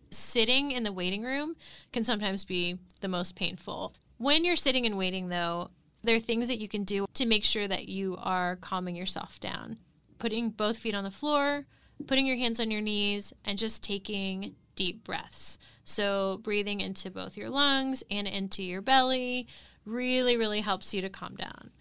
sitting 0.10 0.72
in 0.72 0.84
the 0.84 0.92
waiting 0.92 1.22
room 1.24 1.56
can 1.92 2.04
sometimes 2.04 2.46
be 2.46 2.78
the 3.02 3.08
most 3.08 3.36
painful. 3.36 3.94
When 4.18 4.46
you're 4.46 4.56
sitting 4.56 4.86
and 4.86 4.98
waiting, 4.98 5.30
though, 5.30 5.70
there 6.04 6.16
are 6.16 6.20
things 6.20 6.48
that 6.50 6.60
you 6.60 6.68
can 6.68 6.84
do 6.84 7.06
to 7.14 7.26
make 7.26 7.44
sure 7.44 7.68
that 7.68 7.88
you 7.88 8.18
are 8.20 8.58
calming 8.58 8.96
yourself 8.96 9.40
down. 9.40 9.78
Putting 10.20 10.50
both 10.50 10.78
feet 10.78 10.96
on 10.96 11.04
the 11.04 11.12
floor, 11.12 11.66
putting 12.08 12.26
your 12.26 12.38
hands 12.38 12.60
on 12.60 12.72
your 12.72 12.82
knees, 12.82 13.34
and 13.46 13.58
just 13.58 13.84
taking 13.84 14.56
deep 14.76 15.04
breaths. 15.04 15.58
So, 15.84 16.40
breathing 16.44 16.82
into 16.82 17.12
both 17.12 17.38
your 17.38 17.50
lungs 17.50 18.04
and 18.10 18.28
into 18.28 18.64
your 18.64 18.82
belly 18.82 19.48
really, 19.86 20.38
really 20.38 20.62
helps 20.62 20.94
you 20.94 21.02
to 21.02 21.10
calm 21.10 21.36
down. 21.36 21.72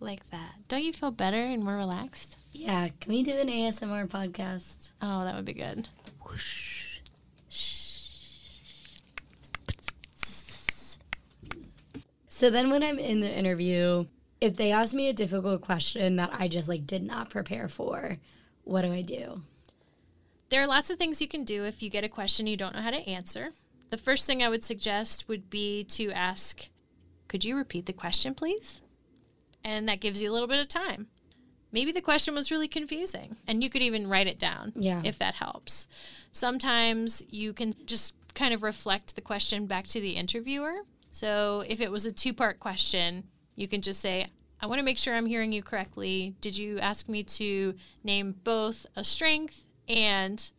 like 0.00 0.28
that. 0.30 0.54
Don't 0.68 0.82
you 0.82 0.92
feel 0.92 1.12
better 1.12 1.40
and 1.40 1.62
more 1.62 1.76
relaxed? 1.76 2.36
Yeah, 2.52 2.88
can 3.00 3.12
we 3.12 3.22
do 3.22 3.32
an 3.32 3.48
ASMR 3.48 4.08
podcast? 4.08 4.92
Oh, 5.00 5.24
that 5.24 5.36
would 5.36 5.44
be 5.44 5.52
good. 5.52 5.88
So 12.36 12.50
then 12.50 12.68
when 12.68 12.82
I'm 12.82 12.98
in 12.98 13.20
the 13.20 13.34
interview, 13.34 14.04
if 14.42 14.56
they 14.56 14.70
ask 14.70 14.92
me 14.92 15.08
a 15.08 15.14
difficult 15.14 15.62
question 15.62 16.16
that 16.16 16.28
I 16.34 16.48
just 16.48 16.68
like 16.68 16.86
did 16.86 17.02
not 17.02 17.30
prepare 17.30 17.66
for, 17.66 18.18
what 18.64 18.82
do 18.82 18.92
I 18.92 19.00
do? 19.00 19.40
There 20.50 20.60
are 20.60 20.66
lots 20.66 20.90
of 20.90 20.98
things 20.98 21.22
you 21.22 21.28
can 21.28 21.44
do 21.44 21.64
if 21.64 21.82
you 21.82 21.88
get 21.88 22.04
a 22.04 22.10
question 22.10 22.46
you 22.46 22.58
don't 22.58 22.74
know 22.74 22.82
how 22.82 22.90
to 22.90 23.08
answer. 23.08 23.52
The 23.88 23.96
first 23.96 24.26
thing 24.26 24.42
I 24.42 24.50
would 24.50 24.64
suggest 24.64 25.26
would 25.28 25.48
be 25.48 25.82
to 25.84 26.12
ask, 26.12 26.68
Could 27.28 27.42
you 27.46 27.56
repeat 27.56 27.86
the 27.86 27.94
question, 27.94 28.34
please? 28.34 28.82
And 29.64 29.88
that 29.88 30.00
gives 30.00 30.20
you 30.20 30.30
a 30.30 30.34
little 30.34 30.46
bit 30.46 30.60
of 30.60 30.68
time. 30.68 31.06
Maybe 31.72 31.90
the 31.90 32.02
question 32.02 32.34
was 32.34 32.50
really 32.50 32.68
confusing, 32.68 33.36
and 33.46 33.64
you 33.64 33.70
could 33.70 33.80
even 33.80 34.08
write 34.08 34.26
it 34.26 34.38
down 34.38 34.74
Yeah. 34.76 35.00
if 35.06 35.16
that 35.20 35.36
helps. 35.36 35.86
Sometimes 36.32 37.22
you 37.30 37.54
can 37.54 37.72
just 37.86 38.12
kind 38.34 38.52
of 38.52 38.62
reflect 38.62 39.14
the 39.14 39.22
question 39.22 39.64
back 39.66 39.86
to 39.86 40.02
the 40.02 40.16
interviewer. 40.16 40.82
So 41.16 41.64
if 41.66 41.80
it 41.80 41.90
was 41.90 42.04
a 42.04 42.12
two 42.12 42.34
part 42.34 42.60
question, 42.60 43.24
you 43.54 43.66
can 43.66 43.80
just 43.80 44.02
say, 44.02 44.26
I 44.60 44.66
want 44.66 44.80
to 44.80 44.84
make 44.84 44.98
sure 44.98 45.14
I'm 45.14 45.24
hearing 45.24 45.50
you 45.50 45.62
correctly. 45.62 46.34
Did 46.42 46.58
you 46.58 46.78
ask 46.78 47.08
me 47.08 47.22
to 47.22 47.72
name 48.04 48.34
both 48.44 48.84
a 48.96 49.02
strength 49.02 49.64
and 49.88 50.52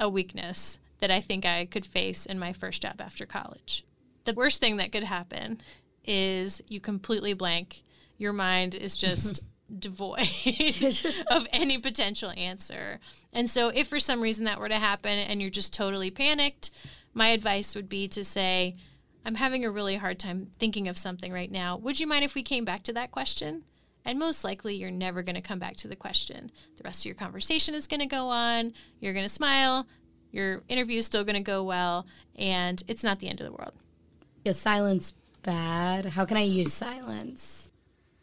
a 0.00 0.08
weakness 0.08 0.80
that 0.98 1.12
I 1.12 1.20
think 1.20 1.46
I 1.46 1.64
could 1.64 1.86
face 1.86 2.26
in 2.26 2.40
my 2.40 2.52
first 2.52 2.82
job 2.82 3.00
after 3.00 3.24
college? 3.24 3.84
The 4.24 4.34
worst 4.34 4.58
thing 4.58 4.78
that 4.78 4.90
could 4.90 5.04
happen 5.04 5.60
is 6.04 6.60
you 6.66 6.80
completely 6.80 7.32
blank. 7.32 7.84
Your 8.18 8.32
mind 8.32 8.74
is 8.74 8.96
just 8.96 9.38
devoid 9.78 10.28
of 11.30 11.46
any 11.52 11.78
potential 11.78 12.32
answer. 12.36 12.98
And 13.32 13.48
so, 13.48 13.68
if 13.68 13.86
for 13.86 14.00
some 14.00 14.20
reason 14.20 14.46
that 14.46 14.58
were 14.58 14.68
to 14.68 14.74
happen 14.80 15.20
and 15.20 15.40
you're 15.40 15.50
just 15.50 15.72
totally 15.72 16.10
panicked, 16.10 16.72
my 17.14 17.28
advice 17.28 17.76
would 17.76 17.88
be 17.88 18.08
to 18.08 18.24
say, 18.24 18.74
I'm 19.24 19.34
having 19.34 19.64
a 19.64 19.70
really 19.70 19.96
hard 19.96 20.18
time 20.18 20.48
thinking 20.58 20.88
of 20.88 20.96
something 20.96 21.32
right 21.32 21.50
now. 21.50 21.76
Would 21.76 22.00
you 22.00 22.06
mind 22.06 22.24
if 22.24 22.34
we 22.34 22.42
came 22.42 22.64
back 22.64 22.82
to 22.84 22.92
that 22.94 23.10
question? 23.10 23.64
And 24.04 24.18
most 24.18 24.44
likely, 24.44 24.76
you're 24.76 24.90
never 24.90 25.22
going 25.22 25.34
to 25.34 25.42
come 25.42 25.58
back 25.58 25.76
to 25.76 25.88
the 25.88 25.96
question. 25.96 26.50
The 26.76 26.82
rest 26.84 27.02
of 27.02 27.06
your 27.06 27.14
conversation 27.14 27.74
is 27.74 27.86
going 27.86 28.00
to 28.00 28.06
go 28.06 28.28
on. 28.28 28.72
You're 28.98 29.12
going 29.12 29.26
to 29.26 29.28
smile. 29.28 29.86
Your 30.32 30.62
interview 30.68 30.98
is 30.98 31.06
still 31.06 31.24
going 31.24 31.36
to 31.36 31.42
go 31.42 31.62
well. 31.62 32.06
And 32.36 32.82
it's 32.88 33.04
not 33.04 33.18
the 33.18 33.28
end 33.28 33.40
of 33.40 33.46
the 33.46 33.52
world. 33.52 33.74
Is 34.44 34.58
silence 34.58 35.14
bad? 35.42 36.06
How 36.06 36.24
can 36.24 36.36
I 36.36 36.42
use 36.42 36.72
silence? 36.72 37.69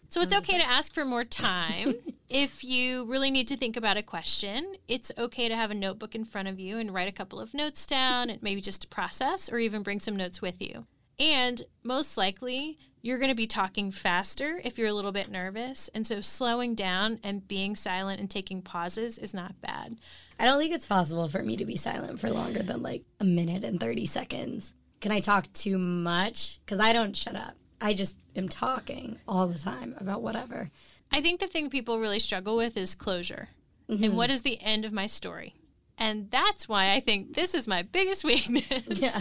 So 0.10 0.22
it's 0.22 0.34
okay 0.34 0.58
to 0.58 0.68
ask 0.68 0.94
for 0.94 1.04
more 1.04 1.26
time. 1.26 1.96
if 2.30 2.64
you 2.64 3.06
really 3.06 3.30
need 3.30 3.48
to 3.50 3.58
think 3.58 3.76
about 3.76 3.98
a 3.98 4.04
question, 4.04 4.76
it's 4.88 5.12
okay 5.18 5.50
to 5.50 5.56
have 5.56 5.70
a 5.70 5.76
notebook 5.76 6.16
in 6.16 6.24
front 6.24 6.48
of 6.48 6.60
you 6.60 6.78
and 6.78 6.94
write 6.94 7.10
a 7.10 7.14
couple 7.14 7.40
of 7.40 7.54
notes 7.54 7.86
down 7.86 8.30
and 8.30 8.42
maybe 8.42 8.62
just 8.62 8.82
to 8.82 8.88
process 8.88 9.50
or 9.50 9.60
even 9.60 9.84
bring 9.84 10.00
some 10.00 10.16
notes 10.16 10.42
with 10.42 10.62
you. 10.62 10.86
And 11.20 11.64
most 11.84 12.18
likely, 12.18 12.78
you're 13.02 13.18
going 13.18 13.30
to 13.30 13.36
be 13.36 13.48
talking 13.48 13.92
faster 13.92 14.62
if 14.64 14.78
you're 14.78 14.88
a 14.88 14.94
little 14.94 15.12
bit 15.12 15.30
nervous. 15.30 15.90
And 15.94 16.06
so 16.08 16.22
slowing 16.22 16.74
down 16.74 17.20
and 17.24 17.48
being 17.48 17.76
silent 17.76 18.20
and 18.20 18.30
taking 18.30 18.62
pauses 18.62 19.18
is 19.18 19.34
not 19.34 19.60
bad. 19.62 19.98
I 20.40 20.46
don't 20.46 20.60
think 20.60 20.74
it's 20.74 20.86
possible 20.86 21.28
for 21.28 21.42
me 21.42 21.58
to 21.58 21.66
be 21.66 21.76
silent 21.76 22.20
for 22.20 22.30
longer 22.30 22.64
than 22.64 22.82
like 22.82 23.04
a 23.20 23.24
minute 23.26 23.64
and 23.64 23.80
30 23.80 24.06
seconds. 24.06 24.74
Can 25.02 25.12
I 25.12 25.20
talk 25.20 25.52
too 25.54 25.78
much? 25.78 26.60
Because 26.66 26.80
I 26.80 26.94
don't 26.94 27.16
shut 27.16 27.36
up. 27.36 27.56
I 27.80 27.94
just 27.94 28.16
am 28.36 28.50
talking 28.50 29.20
all 29.28 29.48
the 29.48 29.60
time 29.60 29.96
about 30.00 30.22
whatever. 30.22 30.70
I 31.12 31.22
think 31.22 31.40
the 31.40 31.48
thing 31.48 31.70
people 31.70 32.00
really 32.00 32.20
struggle 32.20 32.56
with 32.56 32.76
is 32.78 32.96
closure. 32.96 33.50
And 33.90 34.18
what 34.18 34.30
is 34.30 34.42
the 34.42 34.62
end 34.62 34.84
of 34.84 34.92
my 34.92 35.08
story? 35.08 35.54
And 35.98 36.30
that's 36.30 36.70
why 36.70 36.94
I 36.94 37.00
think 37.00 37.34
this 37.34 37.56
is 37.56 37.68
my 37.68 37.82
biggest 37.82 38.24
weakness. 38.26 39.16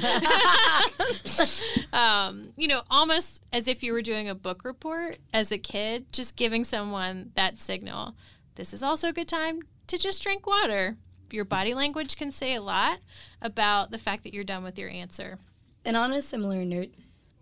um, 1.92 2.52
you 2.56 2.68
know, 2.68 2.82
almost 2.90 3.42
as 3.52 3.68
if 3.68 3.82
you 3.82 3.92
were 3.92 4.02
doing 4.02 4.28
a 4.28 4.34
book 4.34 4.64
report 4.64 5.18
as 5.32 5.52
a 5.52 5.58
kid, 5.58 6.12
just 6.12 6.36
giving 6.36 6.64
someone 6.64 7.30
that 7.34 7.58
signal. 7.58 8.14
This 8.56 8.74
is 8.74 8.82
also 8.82 9.08
a 9.08 9.12
good 9.12 9.28
time 9.28 9.60
to 9.86 9.96
just 9.96 10.22
drink 10.22 10.46
water. 10.46 10.96
Your 11.30 11.44
body 11.44 11.74
language 11.74 12.16
can 12.16 12.30
say 12.30 12.54
a 12.54 12.62
lot 12.62 12.98
about 13.40 13.90
the 13.90 13.98
fact 13.98 14.22
that 14.24 14.34
you're 14.34 14.44
done 14.44 14.64
with 14.64 14.78
your 14.78 14.90
answer. 14.90 15.38
And 15.84 15.96
on 15.96 16.12
a 16.12 16.20
similar 16.20 16.64
note, 16.64 16.90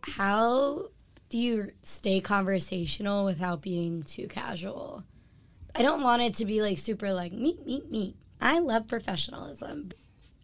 how 0.02 0.88
do 1.34 1.40
you 1.40 1.72
stay 1.82 2.20
conversational 2.20 3.24
without 3.24 3.60
being 3.60 4.04
too 4.04 4.28
casual? 4.28 5.02
I 5.74 5.82
don't 5.82 6.00
want 6.00 6.22
it 6.22 6.36
to 6.36 6.44
be 6.44 6.62
like 6.62 6.78
super 6.78 7.12
like 7.12 7.32
meet, 7.32 7.66
meet, 7.66 7.90
meet. 7.90 8.14
I 8.40 8.60
love 8.60 8.86
professionalism. 8.86 9.90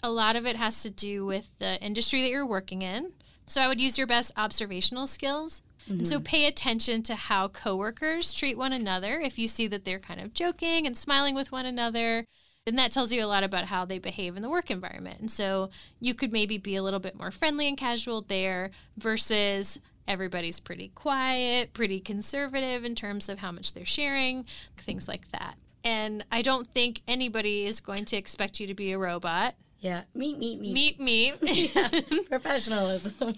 a 0.03 0.11
lot 0.11 0.35
of 0.35 0.47
it 0.47 0.57
has 0.57 0.83
to 0.83 0.91
do 0.91 1.25
with 1.25 1.57
the 1.61 1.81
industry 1.81 2.23
that 2.23 2.31
you're 2.31 2.45
working 2.45 2.83
in. 2.83 3.13
So 3.47 3.61
I 3.61 3.69
would 3.69 3.81
use 3.81 3.99
your 3.99 4.09
best 4.09 4.33
observational 4.37 5.07
skills. 5.07 5.63
And 5.89 6.09
so 6.09 6.17
mm-hmm. 6.17 6.25
pay 6.25 6.47
attention 6.47 7.05
to 7.05 7.15
how 7.15 7.47
coworkers 7.47 8.33
treat 8.33 8.59
one 8.59 8.73
another. 8.73 9.21
If 9.21 9.39
you 9.39 9.47
see 9.47 9.69
that 9.69 9.85
they're 9.85 10.01
kind 10.01 10.21
of 10.21 10.35
joking 10.35 10.89
and 10.89 10.99
smiling 10.99 11.37
with 11.37 11.53
one 11.53 11.67
another, 11.67 12.25
then 12.67 12.75
that 12.77 12.91
tells 12.91 13.13
you 13.13 13.25
a 13.25 13.29
lot 13.29 13.45
about 13.45 13.67
how 13.67 13.85
they 13.85 14.01
behave 14.01 14.35
in 14.35 14.43
the 14.43 14.51
work 14.51 14.73
environment. 14.73 15.21
And 15.21 15.31
so 15.31 15.71
you 16.01 16.15
could 16.15 16.33
maybe 16.33 16.59
be 16.59 16.75
a 16.75 16.83
little 16.83 16.99
bit 16.99 17.17
more 17.17 17.31
friendly 17.31 17.69
and 17.69 17.79
casual 17.79 18.23
there 18.23 18.73
versus 18.99 19.79
everybody's 20.11 20.59
pretty 20.59 20.89
quiet, 20.97 21.73
pretty 21.73 22.01
conservative 22.01 22.85
in 22.85 22.97
terms 22.97 23.29
of 23.29 23.39
how 23.39 23.53
much 23.53 23.73
they're 23.73 23.87
sharing, 23.87 24.45
things 24.77 25.07
like 25.07 25.31
that. 25.31 25.55
And 25.85 26.25
I 26.33 26.43
don't 26.43 26.67
think 26.67 27.01
anybody 27.07 27.65
is 27.65 27.81
going 27.81 28.05
to 28.07 28.17
expect 28.17 28.59
you 28.59 28.67
to 28.67 28.75
be 28.75 28.91
a 28.93 28.99
robot. 28.99 29.55
Yeah, 29.79 30.03
meet, 30.13 30.37
meet, 30.39 30.61
meet. 30.61 31.01
Meet 31.01 31.01
me. 31.01 31.71
Professionalism. 32.29 33.35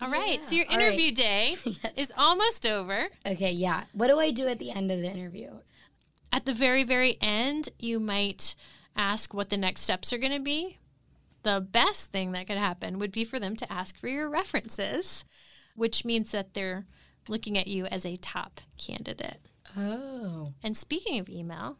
All 0.00 0.08
right. 0.08 0.42
So 0.44 0.54
your 0.54 0.66
All 0.70 0.76
right. 0.76 0.86
interview 0.86 1.10
day 1.12 1.56
is 1.96 2.12
almost 2.16 2.64
over. 2.64 3.06
okay, 3.26 3.50
yeah. 3.50 3.84
What 3.92 4.06
do 4.06 4.18
I 4.20 4.30
do 4.30 4.46
at 4.46 4.60
the 4.60 4.70
end 4.70 4.90
of 4.92 5.00
the 5.00 5.10
interview? 5.10 5.50
At 6.32 6.46
the 6.46 6.54
very, 6.54 6.84
very 6.84 7.18
end, 7.20 7.68
you 7.78 7.98
might 8.00 8.54
ask 8.96 9.34
what 9.34 9.50
the 9.50 9.56
next 9.56 9.80
steps 9.82 10.12
are 10.12 10.18
going 10.18 10.32
to 10.32 10.40
be. 10.40 10.78
The 11.44 11.60
best 11.60 12.10
thing 12.10 12.32
that 12.32 12.46
could 12.46 12.56
happen 12.56 12.98
would 12.98 13.12
be 13.12 13.24
for 13.24 13.38
them 13.38 13.54
to 13.56 13.72
ask 13.72 13.96
for 13.96 14.08
your 14.08 14.28
references, 14.28 15.24
which 15.76 16.04
means 16.04 16.32
that 16.32 16.54
they're 16.54 16.86
looking 17.28 17.56
at 17.56 17.68
you 17.68 17.86
as 17.86 18.04
a 18.04 18.16
top 18.16 18.60
candidate. 18.76 19.40
Oh. 19.76 20.54
And 20.62 20.76
speaking 20.76 21.18
of 21.18 21.28
email, 21.28 21.78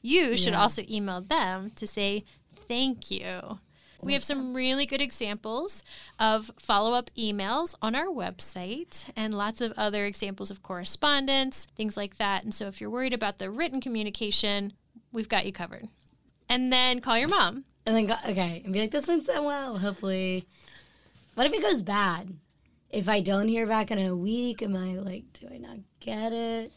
you 0.00 0.36
should 0.36 0.54
also 0.54 0.82
email 0.88 1.20
them 1.20 1.70
to 1.76 1.86
say 1.86 2.24
thank 2.68 3.10
you. 3.10 3.58
We 4.00 4.14
have 4.14 4.24
some 4.24 4.52
really 4.54 4.84
good 4.84 5.00
examples 5.00 5.84
of 6.18 6.50
follow 6.58 6.92
up 6.92 7.10
emails 7.16 7.76
on 7.80 7.94
our 7.94 8.06
website 8.06 9.08
and 9.14 9.32
lots 9.32 9.60
of 9.60 9.72
other 9.76 10.06
examples 10.06 10.50
of 10.50 10.62
correspondence, 10.62 11.68
things 11.76 11.96
like 11.96 12.16
that. 12.16 12.42
And 12.42 12.52
so 12.52 12.66
if 12.66 12.80
you're 12.80 12.90
worried 12.90 13.14
about 13.14 13.38
the 13.38 13.48
written 13.48 13.80
communication, 13.80 14.72
we've 15.12 15.28
got 15.28 15.46
you 15.46 15.52
covered. 15.52 15.86
And 16.48 16.72
then 16.72 17.00
call 17.00 17.16
your 17.16 17.28
mom. 17.28 17.64
And 17.86 17.96
then 17.96 18.06
go, 18.06 18.14
okay, 18.28 18.62
and 18.64 18.72
be 18.72 18.80
like, 18.80 18.90
this 18.92 19.08
went 19.08 19.26
so 19.26 19.42
well, 19.42 19.78
hopefully. 19.78 20.46
What 21.34 21.46
if 21.46 21.52
it 21.52 21.62
goes 21.62 21.82
bad? 21.82 22.34
If 22.90 23.08
I 23.08 23.20
don't 23.20 23.48
hear 23.48 23.66
back 23.66 23.90
in 23.90 23.98
a 23.98 24.14
week, 24.14 24.62
am 24.62 24.76
I 24.76 24.94
like, 24.98 25.24
do 25.32 25.48
I 25.52 25.58
not 25.58 25.78
get 26.00 26.32
it? 26.32 26.72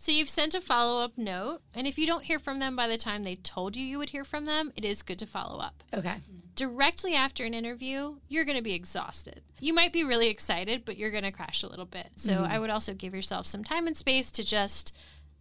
So 0.00 0.12
you've 0.12 0.28
sent 0.28 0.54
a 0.54 0.60
follow 0.60 1.02
up 1.02 1.16
note. 1.16 1.60
And 1.74 1.86
if 1.86 1.98
you 1.98 2.06
don't 2.06 2.22
hear 2.24 2.38
from 2.38 2.60
them 2.60 2.76
by 2.76 2.86
the 2.86 2.96
time 2.96 3.24
they 3.24 3.34
told 3.34 3.74
you 3.74 3.84
you 3.84 3.98
would 3.98 4.10
hear 4.10 4.22
from 4.22 4.44
them, 4.44 4.70
it 4.76 4.84
is 4.84 5.02
good 5.02 5.18
to 5.18 5.26
follow 5.26 5.58
up. 5.58 5.82
Okay. 5.92 6.16
directly 6.54 7.14
after 7.14 7.44
an 7.44 7.54
interview, 7.54 8.16
you're 8.28 8.44
going 8.44 8.56
to 8.56 8.62
be 8.62 8.74
exhausted. 8.74 9.40
You 9.60 9.72
might 9.72 9.92
be 9.92 10.04
really 10.04 10.28
excited, 10.28 10.84
but 10.84 10.96
you're 10.96 11.10
going 11.10 11.24
to 11.24 11.32
crash 11.32 11.62
a 11.62 11.68
little 11.68 11.86
bit. 11.86 12.10
So 12.16 12.32
mm-hmm. 12.32 12.52
I 12.52 12.58
would 12.58 12.70
also 12.70 12.94
give 12.94 13.14
yourself 13.14 13.46
some 13.46 13.64
time 13.64 13.86
and 13.86 13.96
space 13.96 14.30
to 14.32 14.44
just 14.44 14.94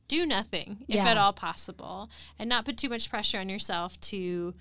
do 0.07 0.25
nothing, 0.25 0.85
if 0.87 0.95
Yeah. 0.95 1.09
at 1.09 1.17
all 1.17 1.33
possible, 1.33 2.09
and 2.39 2.47
not 2.49 2.65
put 2.65 2.77
too 2.77 2.89
much 2.89 3.09
pressure 3.09 3.39
on 3.39 3.49
yourself 3.49 3.99
to 4.01 4.53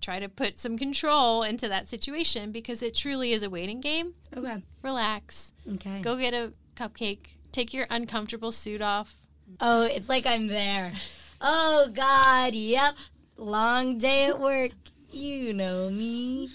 try 0.00 0.18
to 0.18 0.28
put 0.28 0.58
some 0.58 0.78
control 0.78 1.42
into 1.42 1.68
that 1.68 1.88
situation 1.88 2.52
because 2.52 2.82
it 2.82 2.94
truly 2.94 3.32
is 3.32 3.42
a 3.42 3.50
waiting 3.50 3.80
game. 3.80 4.14
Okay. 4.36 4.62
Relax, 4.82 5.52
Okay. 5.74 6.00
go 6.00 6.16
get 6.16 6.34
a 6.34 6.52
cupcake, 6.76 7.34
take 7.52 7.74
your 7.74 7.86
uncomfortable 7.90 8.52
suit 8.52 8.80
off. 8.82 9.16
Oh, 9.60 9.82
it's 9.82 10.08
like 10.08 10.26
I'm 10.26 10.46
there. 10.46 10.92
Oh, 11.40 11.88
God. 11.92 12.54
Yep. 12.54 12.94
Long 13.36 13.98
day 13.98 14.26
at 14.26 14.38
work. 14.38 14.72
You 15.10 15.52
know 15.52 15.90
me. 15.90 16.50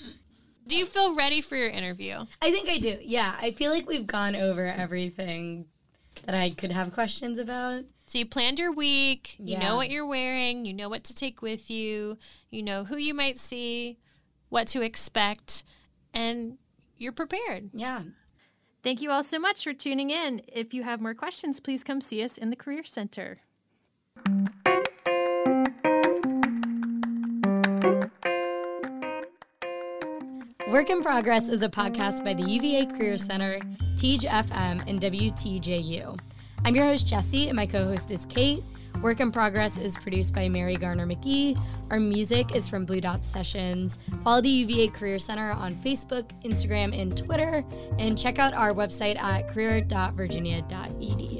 Do 0.68 0.76
you 0.76 0.86
feel 0.86 1.14
ready 1.16 1.42
for 1.42 1.56
your 1.56 1.70
interview? 1.70 2.26
I 2.42 2.52
think 2.52 2.70
I 2.70 2.78
do. 2.80 2.98
Yeah. 3.02 3.36
I 3.40 3.52
feel 3.52 3.72
like 3.72 3.88
we've 3.88 4.08
gone 4.08 4.36
over 4.36 4.66
everything 4.66 5.66
that 6.26 6.34
I 6.36 6.50
could 6.52 6.72
have 6.72 6.94
questions 6.94 7.38
about. 7.38 7.84
So 8.08 8.20
you 8.20 8.26
planned 8.26 8.60
your 8.60 8.72
week, 8.72 9.36
you 9.40 9.54
Yeah. 9.54 9.60
know 9.68 9.76
what 9.76 9.90
you're 9.90 10.06
wearing, 10.06 10.66
you 10.66 10.74
know 10.74 10.90
what 10.90 11.04
to 11.06 11.16
take 11.16 11.42
with 11.42 11.70
you, 11.72 12.18
you 12.52 12.62
know 12.62 12.84
who 12.86 12.98
you 12.98 13.14
might 13.14 13.40
see, 13.40 13.98
what 14.50 14.68
to 14.70 14.82
expect, 14.82 15.64
and 16.14 16.58
you're 16.98 17.12
prepared. 17.12 17.72
Yeah. 17.74 18.04
Thank 18.84 19.02
you 19.02 19.10
all 19.10 19.24
so 19.24 19.40
much 19.40 19.64
for 19.64 19.74
tuning 19.74 20.12
in. 20.12 20.42
If 20.48 20.72
you 20.74 20.84
have 20.84 21.02
more 21.02 21.16
questions, 21.16 21.60
please 21.60 21.84
come 21.84 22.00
see 22.00 22.24
us 22.24 22.38
in 22.38 22.52
the 22.52 22.56
Career 22.56 22.84
Center. 22.84 23.40
Work 30.68 30.90
in 30.90 31.02
Progress 31.02 31.48
is 31.48 31.62
a 31.62 31.70
podcast 31.70 32.24
by 32.26 32.34
the 32.34 32.44
UVA 32.44 32.86
Career 32.88 33.18
Center, 33.18 33.60
Teej 33.96 34.26
FM, 34.26 34.84
and 34.88 35.00
WTJU. 35.00 36.18
I'm 36.66 36.76
your 36.76 36.86
host, 36.86 37.06
Jesse, 37.06 37.48
and 37.48 37.56
my 37.56 37.68
co 37.68 37.86
host 37.86 38.10
is 38.10 38.26
Kate. 38.26 38.64
Work 39.04 39.20
in 39.20 39.32
Progress 39.32 39.78
is 39.78 39.96
produced 39.98 40.34
by 40.34 40.50
Mary 40.50 40.76
Garner 40.76 41.06
McGee. 41.06 41.62
Our 41.92 42.00
music 42.00 42.56
is 42.56 42.68
from 42.68 42.86
Blue 42.86 43.00
Dot 43.00 43.24
Sessions. 43.24 44.00
Follow 44.24 44.42
the 44.42 44.50
UVA 44.50 44.88
Career 44.88 45.20
Center 45.20 45.52
on 45.52 45.76
Facebook, 45.76 46.28
Instagram, 46.44 47.00
and 47.00 47.16
Twitter, 47.16 47.64
and 48.00 48.18
check 48.18 48.40
out 48.40 48.56
our 48.56 48.74
website 48.74 49.16
at 49.22 49.48
career.virginia.edu. 49.48 51.35